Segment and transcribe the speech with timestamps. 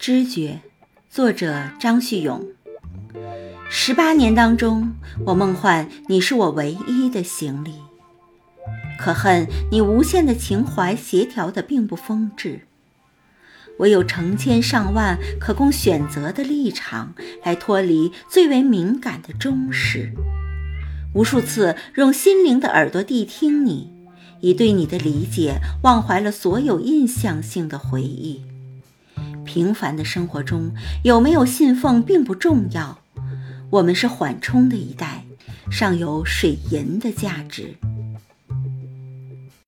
[0.00, 0.62] 知觉，
[1.10, 2.42] 作者张旭勇。
[3.68, 4.94] 十八年当中，
[5.26, 7.74] 我梦幻你是我唯一的行李，
[8.98, 12.62] 可恨你无限的情怀协调的并不丰致。
[13.80, 17.12] 我有成千上万可供选择的立场，
[17.44, 20.14] 来脱离最为敏感的忠实。
[21.12, 23.92] 无数次用心灵的耳朵谛听你，
[24.40, 28.40] 以对你的理解忘怀了所有印象性的回忆。
[29.52, 30.72] 平凡的生活中
[31.02, 33.00] 有没有信奉并不重要，
[33.68, 35.24] 我们是缓冲的一代，
[35.68, 37.74] 尚有水银的价值。